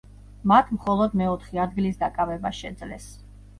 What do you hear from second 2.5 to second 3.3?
შეძლეს.